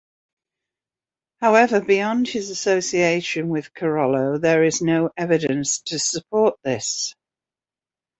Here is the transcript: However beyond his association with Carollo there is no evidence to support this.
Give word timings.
However 1.41 1.79
beyond 1.79 2.27
his 2.27 2.49
association 2.49 3.49
with 3.49 3.71
Carollo 3.75 4.39
there 4.39 4.63
is 4.63 4.81
no 4.81 5.11
evidence 5.15 5.79
to 5.83 5.99
support 5.99 6.55
this. 6.63 7.13